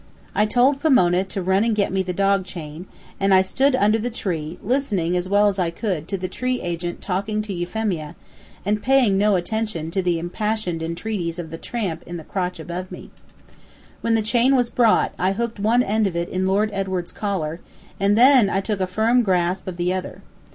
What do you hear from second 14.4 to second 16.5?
was brought, I hooked one end of it in